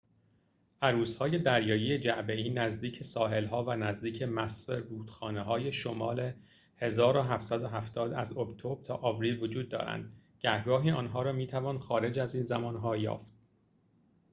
[0.81, 6.33] عروس‌های دریایی جعبه‌ای نزدیک ساحل‌ها و نزدیک مصب رودخانه‌های شمال
[6.79, 12.97] ۱۷۷۰ از اکتبر تا آوریل وجود دارند گهگاهی آنها را می‌توان خارج از این زمان‌ها
[12.97, 13.31] یافت